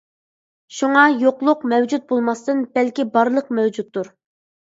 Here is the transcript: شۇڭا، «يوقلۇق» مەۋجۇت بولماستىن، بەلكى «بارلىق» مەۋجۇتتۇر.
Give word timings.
شۇڭا، 0.77 1.01
«يوقلۇق» 1.23 1.65
مەۋجۇت 1.73 2.07
بولماستىن، 2.13 2.63
بەلكى 2.79 3.07
«بارلىق» 3.17 3.53
مەۋجۇتتۇر. 3.59 4.09